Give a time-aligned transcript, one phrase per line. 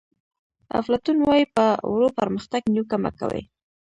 [0.79, 3.41] افلاطون وایي په ورو پرمختګ نیوکه مه کوئ.